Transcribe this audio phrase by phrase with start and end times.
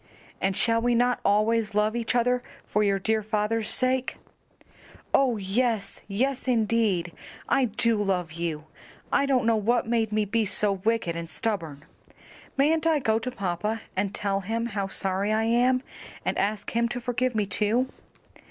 [0.41, 4.17] "And shall we not always love each other for your dear father's sake?"
[5.13, 7.11] "Oh, yes, yes, indeed!
[7.47, 8.63] I do love you!
[9.11, 11.85] I don't know what made me be so wicked and stubborn.
[12.57, 15.83] Mayn't I go to papa and tell him how sorry I am,
[16.25, 17.87] and ask him to forgive me too?"